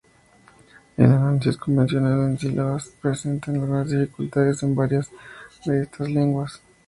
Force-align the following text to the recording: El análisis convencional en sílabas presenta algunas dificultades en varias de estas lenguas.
El 0.97 1.05
análisis 1.11 1.57
convencional 1.57 2.21
en 2.31 2.39
sílabas 2.39 2.89
presenta 2.99 3.51
algunas 3.51 3.91
dificultades 3.91 4.63
en 4.63 4.73
varias 4.73 5.11
de 5.67 5.83
estas 5.83 6.09
lenguas. 6.09 6.59